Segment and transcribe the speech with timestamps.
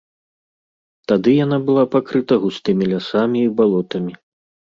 [1.11, 4.13] Тады яна была пакрыта густымі лясамі і балотамі.